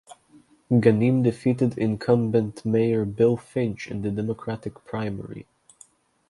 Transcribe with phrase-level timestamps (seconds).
[0.71, 5.45] Ganim defeated incumbent mayor Bill Finch in the Democratic primary.